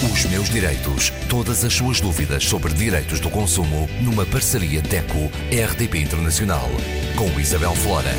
Os 0.00 0.24
meus 0.26 0.48
direitos. 0.48 1.10
Todas 1.28 1.64
as 1.64 1.74
suas 1.74 2.00
dúvidas 2.00 2.44
sobre 2.44 2.72
direitos 2.72 3.18
do 3.18 3.28
consumo 3.28 3.88
numa 4.00 4.24
parceria 4.24 4.80
DECO-RDP 4.80 5.98
Internacional. 5.98 6.68
Com 7.16 7.40
Isabel 7.40 7.74
Flora. 7.74 8.12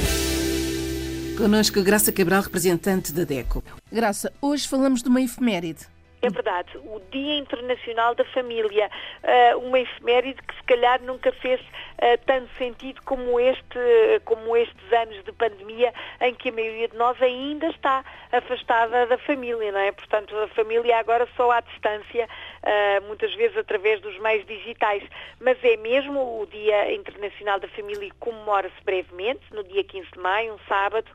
Connosco 1.38 1.82
Graça 1.82 2.12
Cabral, 2.12 2.42
representante 2.42 3.14
da 3.14 3.24
DECO. 3.24 3.64
Graça, 3.90 4.30
hoje 4.42 4.68
falamos 4.68 5.02
de 5.02 5.08
uma 5.08 5.22
efeméride. 5.22 5.88
É 6.22 6.30
verdade, 6.30 6.78
o 6.78 7.00
Dia 7.12 7.38
Internacional 7.38 8.14
da 8.14 8.26
Família, 8.26 8.92
uh, 9.24 9.60
uma 9.60 9.80
efeméride 9.80 10.42
que 10.42 10.54
se 10.54 10.64
calhar 10.64 11.02
nunca 11.02 11.32
fez 11.32 11.62
uh, 11.62 12.20
tanto 12.26 12.50
sentido 12.58 13.02
como, 13.06 13.40
este, 13.40 13.80
como 14.26 14.56
estes 14.58 14.92
anos 14.92 15.24
de 15.24 15.32
pandemia 15.32 15.94
em 16.20 16.36
que 16.36 16.50
a 16.50 16.52
maioria 16.52 16.90
de 16.90 16.98
nós 16.98 17.22
ainda 17.22 17.68
está 17.68 18.04
afastada 18.34 19.08
da 19.08 19.18
família, 19.20 19.72
não 19.72 19.80
é? 19.80 19.94
Portanto, 19.94 20.36
a 20.36 20.50
família 20.50 20.98
agora 20.98 21.26
só 21.38 21.52
à 21.52 21.62
distância, 21.62 22.28
uh, 22.28 23.08
muitas 23.08 23.34
vezes 23.36 23.56
através 23.56 24.02
dos 24.02 24.20
meios 24.20 24.46
digitais. 24.46 25.02
Mas 25.40 25.58
é 25.64 25.78
mesmo 25.78 26.42
o 26.42 26.46
Dia 26.48 26.94
Internacional 26.94 27.62
da 27.62 27.70
Família 27.70 28.08
e 28.08 28.12
comemora-se 28.20 28.76
brevemente, 28.84 29.42
no 29.52 29.64
dia 29.64 29.86
15 29.86 30.12
de 30.12 30.20
maio, 30.20 30.56
um 30.56 30.60
sábado, 30.68 31.08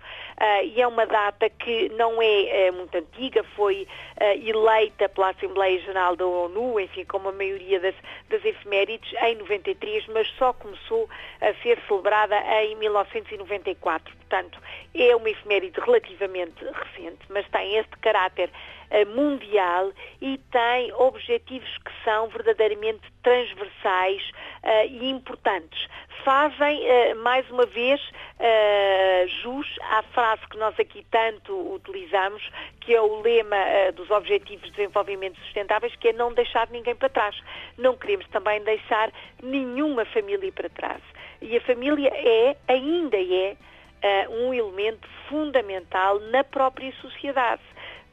e 0.64 0.80
é 0.80 0.86
uma 0.86 1.06
data 1.06 1.48
que 1.50 1.90
não 1.90 2.20
é 2.22 2.70
muito 2.70 2.96
antiga, 2.96 3.44
foi 3.54 3.86
eleita 4.42 4.93
feita 4.94 5.08
pela 5.08 5.30
Assembleia 5.30 5.78
Geral 5.80 6.16
da 6.16 6.26
ONU, 6.26 6.78
enfim, 6.80 7.04
como 7.04 7.28
a 7.28 7.32
maioria 7.32 7.80
das, 7.80 7.94
das 8.28 8.44
efemérides, 8.44 9.12
em 9.22 9.36
93, 9.36 10.06
mas 10.08 10.28
só 10.38 10.52
começou 10.52 11.08
a 11.40 11.52
ser 11.62 11.78
celebrada 11.86 12.36
em 12.62 12.76
1994. 12.76 14.14
Portanto, 14.16 14.58
é 14.94 15.14
uma 15.14 15.28
efeméride 15.28 15.78
relativamente 15.80 16.64
recente, 16.64 17.20
mas 17.28 17.46
tem 17.48 17.76
este 17.76 17.96
caráter 17.98 18.50
mundial 19.14 19.92
e 20.20 20.38
tem 20.50 20.92
objetivos 20.92 21.68
que 21.78 21.90
são 22.04 22.28
verdadeiramente 22.28 23.02
transversais 23.22 24.22
uh, 24.62 24.86
e 24.88 25.10
importantes. 25.10 25.88
Fazem, 26.24 26.80
uh, 26.80 27.16
mais 27.22 27.48
uma 27.50 27.66
vez, 27.66 28.00
jus 29.42 29.66
à 29.82 30.02
frase 30.02 30.42
que 30.48 30.58
nós 30.58 30.78
aqui 30.78 31.06
tanto 31.10 31.74
utilizamos, 31.74 32.42
que 32.80 32.94
é 32.94 33.00
o 33.00 33.20
lema 33.20 33.56
dos 33.94 34.10
Objetivos 34.10 34.64
de 34.66 34.76
Desenvolvimento 34.76 35.38
Sustentáveis, 35.40 35.94
que 35.96 36.08
é 36.08 36.12
não 36.12 36.32
deixar 36.32 36.68
ninguém 36.70 36.94
para 36.94 37.08
trás. 37.08 37.40
Não 37.78 37.96
queremos 37.96 38.26
também 38.28 38.62
deixar 38.62 39.10
nenhuma 39.42 40.04
família 40.04 40.50
para 40.52 40.68
trás. 40.68 41.02
E 41.40 41.56
a 41.56 41.60
família 41.60 42.10
é, 42.12 42.56
ainda 42.68 43.16
é, 43.16 43.56
uh, 44.04 44.32
um 44.32 44.54
elemento 44.54 45.08
fundamental 45.28 46.20
na 46.20 46.44
própria 46.44 46.92
sociedade 47.00 47.62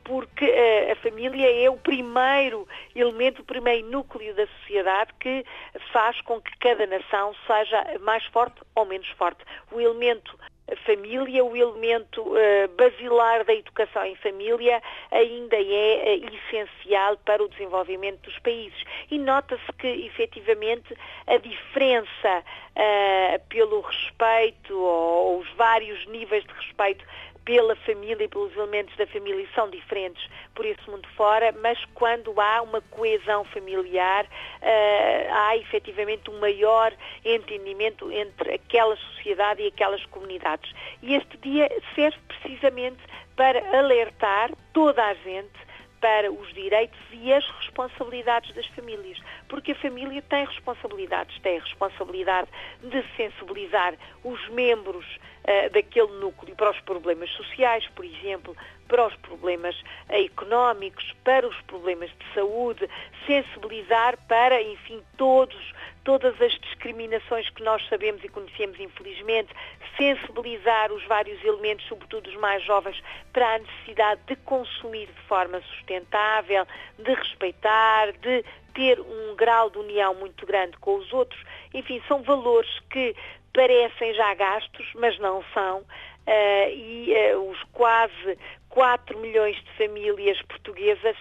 porque 0.04 0.46
a 0.92 0.96
família 0.98 1.66
é 1.66 1.70
o 1.70 1.78
primeiro 1.78 2.68
elemento, 2.96 3.42
o 3.42 3.46
primeiro 3.46 3.88
núcleo 3.90 4.34
da 4.36 4.48
sociedade 4.60 5.12
que 5.20 5.46
faz 5.92 6.20
com 6.22 6.42
que 6.42 6.58
cada 6.58 6.86
nação 6.86 7.36
seja 7.48 8.00
mais 8.02 8.24
forte 8.26 8.62
ou 8.76 8.86
menos 8.86 9.08
forte. 9.10 9.44
O 9.72 9.80
elemento 9.80 10.38
família, 10.86 11.44
o 11.44 11.56
elemento 11.56 12.22
uh, 12.22 12.68
basilar 12.78 13.44
da 13.44 13.54
educação 13.54 14.06
em 14.06 14.16
família 14.16 14.82
ainda 15.12 15.58
é 15.58 16.18
uh, 16.18 16.36
essencial 16.36 17.18
para 17.18 17.44
o 17.44 17.50
desenvolvimento 17.50 18.22
dos 18.22 18.38
países. 18.40 18.84
E 19.10 19.18
nota-se 19.18 19.72
que, 19.78 19.88
efetivamente, 19.88 20.96
a 21.28 21.38
diferença 21.38 22.44
uh, 22.44 23.48
pelo 23.50 23.82
respeito 23.82 24.78
ou, 24.78 25.34
ou 25.34 25.40
os 25.40 25.50
vários 25.54 26.06
níveis 26.08 26.44
de 26.44 26.54
respeito 26.54 27.04
pela 27.46 27.76
família 27.78 28.24
e 28.24 28.28
pelos 28.28 28.56
elementos 28.56 28.96
da 28.98 29.08
família 29.08 29.48
são 29.56 29.70
diferentes 29.70 30.28
por 30.54 30.66
esse 30.66 30.90
mundo 30.90 31.08
fora, 31.16 31.52
mas 31.62 31.78
quando 31.94 32.40
há 32.40 32.62
uma 32.62 32.82
coesão 32.82 33.44
familiar, 33.46 34.26
uh, 34.26 35.34
há 35.34 35.58
efetivamente 35.58 36.30
um 36.30 36.40
maior 36.40 36.94
entendimento 37.26 38.12
entre 38.12 38.54
aquela 38.54 38.96
sociedade 38.96 39.64
e 39.64 39.68
aquelas 39.68 40.06
comunidades. 40.08 40.72
E 41.02 41.16
este 41.16 41.38
dia 41.38 41.70
serve 41.96 42.18
precisamente 42.28 43.00
para 43.36 43.60
alertar 43.78 44.52
toda 44.74 45.04
a 45.04 45.14
gente 45.16 45.61
para 46.02 46.32
os 46.32 46.54
direitos 46.54 47.00
e 47.14 47.32
as 47.32 47.48
responsabilidades 47.60 48.54
das 48.56 48.66
famílias, 48.68 49.20
porque 49.48 49.72
a 49.72 49.76
família 49.76 50.22
tem 50.24 50.46
responsabilidades, 50.46 51.40
tem 51.42 51.60
a 51.60 51.62
responsabilidade 51.62 52.50
de 52.82 53.06
sensibilizar 53.16 53.94
os 54.24 54.50
membros 54.50 55.06
uh, 55.06 55.70
daquele 55.72 56.12
núcleo 56.20 56.56
para 56.56 56.72
os 56.72 56.80
problemas 56.82 57.30
sociais, 57.32 57.88
por 57.96 58.04
exemplo, 58.04 58.58
para 58.92 59.08
os 59.08 59.16
problemas 59.16 59.74
uh, 60.10 60.16
económicos, 60.16 61.16
para 61.24 61.48
os 61.48 61.56
problemas 61.62 62.10
de 62.10 62.34
saúde, 62.34 62.90
sensibilizar 63.26 64.18
para, 64.28 64.62
enfim, 64.62 65.02
todos 65.18 65.72
todas 66.04 66.40
as 66.42 66.52
discriminações 66.54 67.48
que 67.52 67.64
nós 67.64 67.88
sabemos 67.88 68.24
e 68.24 68.28
conhecemos 68.28 68.80
infelizmente, 68.80 69.54
sensibilizar 69.96 70.92
os 70.92 71.06
vários 71.06 71.44
elementos, 71.44 71.86
sobretudo 71.88 72.28
os 72.28 72.36
mais 72.38 72.64
jovens, 72.64 73.02
para 73.32 73.56
a 73.56 73.60
necessidade 73.60 74.22
de 74.26 74.36
consumir 74.38 75.06
de 75.06 75.22
forma 75.28 75.62
sustentável, 75.62 76.66
de 76.98 77.14
respeitar, 77.14 78.12
de 78.14 78.44
ter 78.74 79.00
um 79.00 79.36
grau 79.36 79.70
de 79.70 79.78
união 79.78 80.16
muito 80.16 80.46
grande 80.46 80.76
com 80.78 80.96
os 80.96 81.14
outros. 81.14 81.40
Enfim, 81.74 82.02
são 82.08 82.24
valores 82.24 82.80
que 82.90 83.16
parecem 83.54 84.14
já 84.14 84.34
gastos, 84.34 84.88
mas 84.96 85.20
não 85.20 85.44
são. 85.54 85.80
Uh, 86.28 86.70
e 86.70 87.14
uh, 87.34 87.50
os 87.50 87.62
quase 87.74 88.38
4 88.72 89.18
milhões 89.20 89.56
de 89.56 89.72
famílias 89.78 90.42
portuguesas 90.44 91.16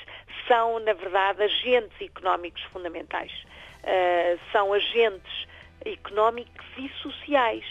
são, 0.49 0.81
na 0.81 0.93
verdade, 0.93 1.43
agentes 1.43 2.01
económicos 2.01 2.63
fundamentais 2.73 3.33
uh, 3.85 4.41
são 4.53 4.73
agentes 4.73 5.47
económicos 5.85 6.67
e 6.77 6.89
sociais. 7.03 7.65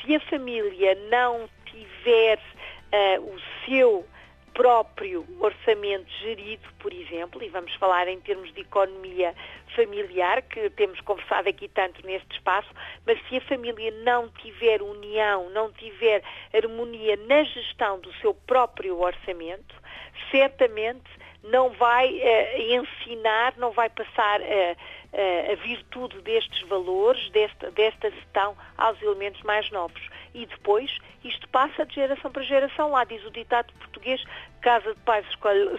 Se 0.00 0.16
a 0.16 0.20
família 0.20 0.94
não 1.10 1.48
tiver 1.64 2.38
uh, 2.38 3.20
o 3.22 3.40
seu 3.64 4.06
próprio 4.54 5.26
orçamento 5.40 6.10
gerido, 6.22 6.66
por 6.78 6.92
exemplo, 6.92 7.42
e 7.42 7.48
vamos 7.48 7.74
falar 7.74 8.06
em 8.08 8.20
termos 8.20 8.52
de 8.54 8.60
economia 8.60 9.34
familiar, 9.74 10.40
que 10.42 10.70
temos 10.70 11.00
conversado 11.00 11.48
aqui 11.48 11.68
tanto 11.68 12.06
neste 12.06 12.32
espaço, 12.32 12.70
mas 13.04 13.18
se 13.28 13.36
a 13.36 13.40
família 13.42 13.90
não 14.04 14.28
tiver 14.28 14.80
união, 14.80 15.50
não 15.50 15.72
tiver 15.72 16.22
harmonia 16.54 17.16
na 17.16 17.42
gestão 17.42 17.98
do 17.98 18.12
seu 18.14 18.32
próprio 18.32 19.00
orçamento, 19.00 19.74
certamente 20.30 21.10
não 21.42 21.70
vai 21.70 22.08
uh, 22.08 22.60
ensinar, 22.80 23.54
não 23.58 23.72
vai 23.72 23.90
passar 23.90 24.40
uh, 24.40 25.52
a 25.52 25.54
virtude 25.56 26.20
destes 26.22 26.66
valores, 26.68 27.28
desta, 27.30 27.70
desta 27.72 28.10
gestão 28.10 28.56
aos 28.78 29.00
elementos 29.02 29.42
mais 29.42 29.70
novos. 29.70 30.02
E 30.34 30.46
depois 30.46 30.98
isto 31.24 31.48
passa 31.48 31.86
de 31.86 31.94
geração 31.94 32.30
para 32.30 32.42
geração. 32.42 32.90
Lá 32.90 33.04
diz 33.04 33.24
o 33.24 33.30
ditado 33.30 33.72
português, 33.74 34.22
casa 34.64 34.94
de 34.94 35.00
pais, 35.02 35.26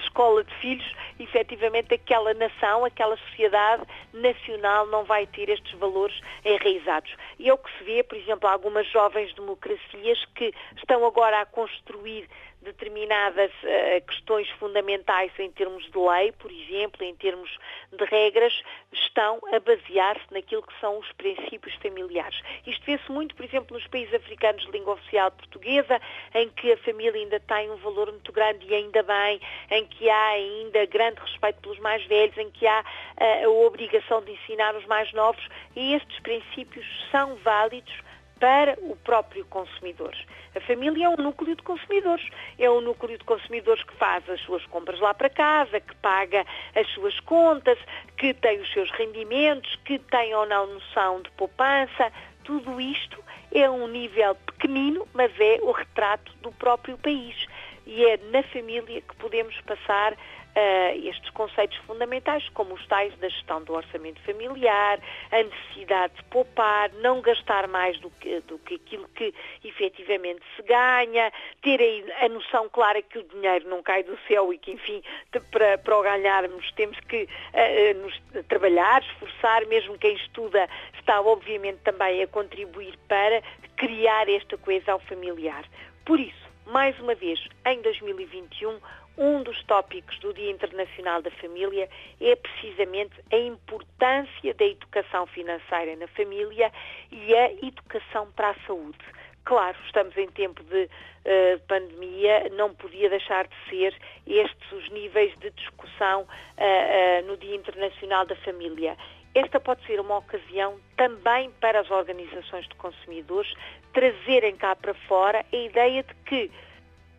escola, 0.03 0.43
de 0.43 0.53
filhos, 0.57 0.95
efetivamente 1.19 1.95
aquela 1.95 2.35
nação, 2.35 2.85
aquela 2.85 3.17
sociedade 3.17 3.83
nacional 4.13 4.85
não 4.85 5.03
vai 5.03 5.25
ter 5.25 5.49
estes 5.49 5.73
valores 5.79 6.21
enraizados. 6.45 7.11
E 7.39 7.49
é 7.49 7.53
o 7.53 7.57
que 7.57 7.75
se 7.79 7.83
vê, 7.83 8.03
por 8.03 8.15
exemplo, 8.15 8.47
algumas 8.47 8.87
jovens 8.91 9.33
democracias 9.33 10.23
que 10.35 10.53
estão 10.77 11.03
agora 11.03 11.41
a 11.41 11.45
construir 11.47 12.29
determinadas 12.65 13.51
uh, 13.63 14.05
questões 14.07 14.49
fundamentais 14.59 15.31
em 15.39 15.49
termos 15.51 15.83
de 15.89 15.97
lei, 15.97 16.31
por 16.33 16.51
exemplo, 16.51 17.03
em 17.03 17.15
termos 17.15 17.49
de 17.91 18.03
regras, 18.05 18.53
estão 18.91 19.39
a 19.53 19.59
basear-se 19.59 20.33
naquilo 20.33 20.63
que 20.63 20.77
são 20.81 20.97
os 20.97 21.09
princípios 21.13 21.73
familiares. 21.75 22.41
Isto 22.65 22.83
vê-se 22.85 23.09
muito, 23.11 23.35
por 23.35 23.45
exemplo, 23.45 23.77
nos 23.77 23.87
países 23.87 24.13
africanos 24.13 24.65
de 24.65 24.71
língua 24.71 24.95
oficial 24.95 25.31
portuguesa, 25.31 26.01
em 26.33 26.49
que 26.49 26.71
a 26.73 26.77
família 26.77 27.21
ainda 27.21 27.39
tem 27.39 27.69
um 27.71 27.77
valor 27.77 28.11
muito 28.11 28.31
grande 28.31 28.65
e 28.65 28.74
ainda 28.75 29.03
bem, 29.03 29.39
em 29.71 29.85
que 29.85 30.09
há 30.09 30.27
ainda 30.27 30.85
grande 30.85 31.19
respeito 31.21 31.61
pelos 31.61 31.79
mais 31.79 32.05
velhos, 32.05 32.37
em 32.37 32.49
que 32.51 32.67
há 32.67 32.81
uh, 32.81 33.45
a 33.45 33.49
obrigação 33.49 34.21
de 34.21 34.31
ensinar 34.31 34.75
os 34.75 34.85
mais 34.85 35.11
novos, 35.13 35.47
e 35.75 35.93
estes 35.93 36.19
princípios 36.19 36.85
são 37.11 37.35
válidos 37.37 37.93
para 38.39 38.77
o 38.81 38.95
próprio 38.97 39.45
consumidor. 39.45 40.13
A 40.55 40.61
família 40.61 41.05
é 41.05 41.09
um 41.09 41.17
núcleo 41.17 41.55
de 41.55 41.63
consumidores. 41.63 42.25
É 42.57 42.69
um 42.69 42.79
núcleo 42.79 43.17
de 43.17 43.23
consumidores 43.25 43.83
que 43.83 43.93
faz 43.95 44.27
as 44.29 44.39
suas 44.41 44.65
compras 44.67 44.99
lá 44.99 45.13
para 45.13 45.29
casa, 45.29 45.81
que 45.81 45.95
paga 45.97 46.45
as 46.73 46.87
suas 46.91 47.19
contas, 47.21 47.77
que 48.17 48.33
tem 48.33 48.59
os 48.59 48.71
seus 48.71 48.89
rendimentos, 48.91 49.75
que 49.83 49.99
tem 49.99 50.33
ou 50.33 50.45
não 50.45 50.67
noção 50.67 51.21
de 51.21 51.29
poupança. 51.31 52.11
Tudo 52.45 52.79
isto 52.79 53.21
é 53.51 53.69
um 53.69 53.87
nível 53.87 54.35
pequenino, 54.35 55.07
mas 55.13 55.31
é 55.39 55.59
o 55.61 55.71
retrato 55.71 56.31
do 56.41 56.51
próprio 56.53 56.97
país. 56.97 57.47
E 57.85 58.05
é 58.05 58.17
na 58.31 58.43
família 58.43 59.01
que 59.01 59.15
podemos 59.17 59.59
passar 59.61 60.13
uh, 60.55 61.07
estes 61.07 61.29
conceitos 61.31 61.77
fundamentais, 61.85 62.47
como 62.49 62.73
os 62.73 62.87
tais 62.87 63.15
da 63.17 63.29
gestão 63.29 63.63
do 63.63 63.73
orçamento 63.73 64.19
familiar, 64.21 64.99
a 65.31 65.43
necessidade 65.43 66.15
de 66.15 66.23
poupar, 66.23 66.91
não 66.93 67.21
gastar 67.21 67.67
mais 67.67 67.99
do 67.99 68.09
que, 68.09 68.39
do 68.41 68.57
que 68.59 68.75
aquilo 68.75 69.07
que 69.09 69.33
efetivamente 69.63 70.41
se 70.55 70.63
ganha, 70.63 71.31
ter 71.61 71.79
a, 71.81 72.25
a 72.25 72.29
noção 72.29 72.69
clara 72.69 73.01
que 73.01 73.19
o 73.19 73.23
dinheiro 73.23 73.67
não 73.69 73.83
cai 73.83 74.03
do 74.03 74.17
céu 74.27 74.51
e 74.53 74.57
que, 74.57 74.71
enfim, 74.71 75.03
para, 75.51 75.77
para 75.77 75.97
o 75.97 76.01
ganharmos 76.01 76.71
temos 76.71 76.99
que 77.01 77.23
uh, 77.23 78.01
nos, 78.01 78.19
trabalhar, 78.47 79.03
esforçar, 79.03 79.65
mesmo 79.67 79.97
quem 79.97 80.15
estuda 80.15 80.67
está 80.97 81.21
obviamente 81.21 81.79
também 81.83 82.23
a 82.23 82.27
contribuir 82.27 82.97
para 83.07 83.41
criar 83.75 84.29
esta 84.29 84.57
coesão 84.57 84.99
familiar. 84.99 85.65
Por 86.05 86.19
isso, 86.19 86.44
mais 86.65 86.99
uma 86.99 87.15
vez, 87.15 87.39
em 87.65 87.81
2021, 87.81 88.79
um 89.17 89.43
dos 89.43 89.63
tópicos 89.63 90.17
do 90.19 90.33
Dia 90.33 90.51
Internacional 90.51 91.21
da 91.21 91.31
Família 91.31 91.89
é 92.19 92.35
precisamente 92.35 93.13
a 93.31 93.37
importância 93.37 94.53
da 94.53 94.65
educação 94.65 95.25
financeira 95.27 95.95
na 95.95 96.07
família 96.07 96.71
e 97.11 97.33
a 97.35 97.51
educação 97.65 98.29
para 98.35 98.49
a 98.49 98.55
saúde. 98.67 98.97
Claro, 99.45 99.77
estamos 99.85 100.17
em 100.17 100.27
tempo 100.31 100.63
de 100.63 100.85
uh, 100.85 101.59
pandemia, 101.67 102.49
não 102.53 102.73
podia 102.73 103.09
deixar 103.09 103.47
de 103.47 103.55
ser 103.69 103.95
estes 104.25 104.71
os 104.71 104.89
níveis 104.89 105.37
de 105.37 105.51
discussão 105.51 106.23
uh, 106.23 106.25
uh, 106.25 107.27
no 107.27 107.37
Dia 107.37 107.55
Internacional 107.55 108.25
da 108.25 108.35
Família. 108.37 108.97
Esta 109.35 109.59
pode 109.59 109.85
ser 109.85 109.99
uma 109.99 110.17
ocasião 110.17 110.79
também 110.95 111.51
para 111.59 111.81
as 111.81 111.91
organizações 111.91 112.65
de 112.69 112.75
consumidores 112.75 113.53
trazerem 113.91 114.55
cá 114.55 114.75
para 114.75 114.93
fora 114.93 115.45
a 115.51 115.55
ideia 115.55 116.03
de 116.03 116.13
que 116.25 116.49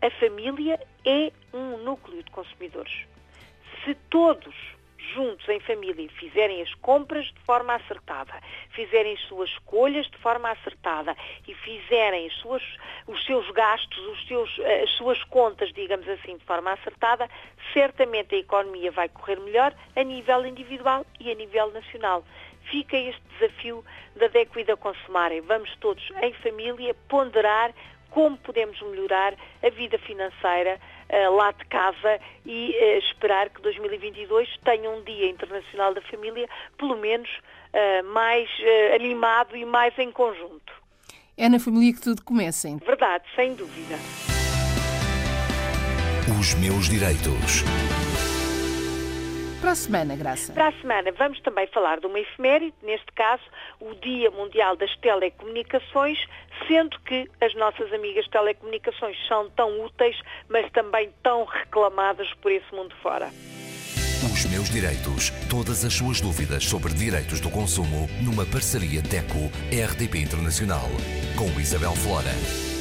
a 0.01 0.11
família 0.19 0.81
é 1.05 1.31
um 1.53 1.77
núcleo 1.85 2.23
de 2.23 2.31
consumidores. 2.31 3.07
Se 3.85 3.95
todos 4.09 4.55
juntos 5.15 5.49
em 5.49 5.61
família 5.61 6.09
fizerem 6.11 6.63
as 6.63 6.73
compras 6.75 7.27
de 7.27 7.41
forma 7.41 7.75
acertada, 7.75 8.35
fizerem 8.71 9.15
as 9.15 9.21
suas 9.23 9.51
escolhas 9.51 10.07
de 10.11 10.17
forma 10.19 10.51
acertada 10.51 11.17
e 11.47 11.55
fizerem 11.55 12.29
suas, 12.31 12.63
os 13.07 13.25
seus 13.25 13.51
gastos, 13.51 13.99
os 13.99 14.27
seus, 14.27 14.59
eh, 14.61 14.83
as 14.83 14.91
suas 14.91 15.23
contas, 15.25 15.73
digamos 15.73 16.09
assim, 16.09 16.37
de 16.37 16.45
forma 16.45 16.73
acertada, 16.73 17.29
certamente 17.73 18.35
a 18.35 18.39
economia 18.39 18.91
vai 18.91 19.09
correr 19.09 19.41
melhor 19.41 19.75
a 19.95 20.03
nível 20.03 20.47
individual 20.47 21.05
e 21.21 21.31
a 21.31 21.35
nível 21.35 21.71
nacional. 21.73 22.25
Fica 22.71 22.97
este 22.97 23.23
desafio 23.39 23.85
da 24.17 24.27
DECO 24.29 24.59
e 24.59 24.65
da 24.65 24.77
Consumarem. 24.77 25.41
Vamos 25.41 25.75
todos 25.77 26.03
em 26.23 26.33
família 26.35 26.95
ponderar 27.09 27.73
como 28.11 28.37
podemos 28.39 28.81
melhorar 28.83 29.35
a 29.63 29.71
vida 29.71 29.99
financeira 29.99 30.81
uh, 31.11 31.35
lá 31.35 31.53
de 31.53 31.65
casa 31.67 32.21
e 32.45 32.71
uh, 32.71 32.99
esperar 32.99 33.51
que 33.51 33.61
2022 33.63 34.49
tenha 34.65 34.91
um 34.91 35.03
Dia 35.03 35.29
Internacional 35.29 35.95
da 35.95 36.03
Família, 36.03 36.49
pelo 36.79 36.97
menos 36.97 37.29
uh, 37.29 38.13
mais 38.13 38.49
animado 38.95 39.57
e 39.57 39.65
mais 39.65 39.97
em 39.99 40.11
conjunto. 40.11 40.73
É 41.37 41.49
na 41.49 41.59
família 41.59 41.93
que 41.93 42.01
tudo 42.01 42.23
começa. 42.23 42.69
Hein? 42.69 42.81
Verdade, 42.85 43.25
sem 43.35 43.55
dúvida. 43.55 43.97
Os 46.41 46.55
meus 46.55 46.89
direitos. 46.89 47.63
Para 49.67 49.73
a 49.73 49.75
semana, 49.75 50.15
Graça. 50.15 50.53
Para 50.53 50.69
a 50.69 50.73
semana 50.81 51.11
vamos 51.19 51.41
também 51.41 51.67
falar 51.67 51.99
de 51.99 52.07
uma 52.07 52.21
efeméride, 52.21 52.73
neste 52.85 53.11
caso 53.17 53.43
o 53.81 53.97
Dia 53.97 54.31
Mundial 54.31 54.77
das 54.77 54.97
Telecomunicações, 54.99 56.25
sendo 56.69 56.97
que 57.01 57.29
as 57.41 57.53
nossas 57.57 57.93
amigas 57.93 58.29
telecomunicações 58.29 59.17
são 59.27 59.51
tão 59.51 59.85
úteis, 59.85 60.17
mas 60.49 60.71
também 60.71 61.11
tão 61.21 61.45
reclamadas 61.45 62.33
por 62.35 62.53
esse 62.53 62.73
mundo 62.73 62.95
fora. 63.03 63.29
Os 64.33 64.45
meus 64.47 64.71
direitos. 64.71 65.31
Todas 65.51 65.85
as 65.85 65.95
suas 65.95 66.21
dúvidas 66.21 66.65
sobre 66.65 66.95
direitos 66.95 67.41
do 67.41 67.51
consumo 67.51 68.09
numa 68.23 68.47
parceria 68.47 69.03
DECO-RDP 69.03 70.19
Internacional 70.21 70.87
com 71.37 71.59
Isabel 71.59 71.97
Flora. 71.97 72.76